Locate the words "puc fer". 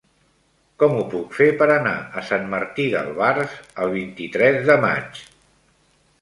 1.09-1.49